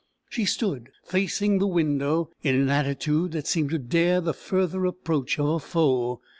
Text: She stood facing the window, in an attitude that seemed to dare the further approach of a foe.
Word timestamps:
She 0.31 0.45
stood 0.45 0.89
facing 1.03 1.59
the 1.59 1.67
window, 1.67 2.31
in 2.41 2.55
an 2.55 2.69
attitude 2.69 3.33
that 3.33 3.45
seemed 3.45 3.69
to 3.69 3.77
dare 3.77 4.19
the 4.19 4.33
further 4.33 4.83
approach 4.87 5.37
of 5.37 5.45
a 5.45 5.59
foe. 5.59 6.21